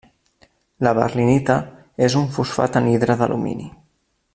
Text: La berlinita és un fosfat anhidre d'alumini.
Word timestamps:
La 0.87 0.93
berlinita 0.99 1.57
és 2.09 2.17
un 2.23 2.27
fosfat 2.39 2.81
anhidre 2.83 3.19
d'alumini. 3.23 3.73